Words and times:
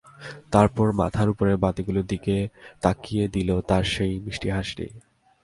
তারপর 0.51 0.87
মাথার 0.99 1.27
ওপরের 1.29 1.57
বাতিগুলোর 1.57 2.05
দিকে 2.05 2.35
তাকিয়ে 2.81 3.25
দিল 3.27 3.49
তার 3.69 3.83
সেই 3.93 4.13
মিষ্টি 4.25 4.47
হাসিটি। 4.49 4.87